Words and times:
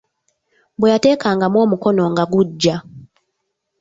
Bwe 0.79 0.91
yateekangamu 0.93 1.57
omukono 1.65 2.03
nga 2.11 2.23
guggya. 2.31 2.75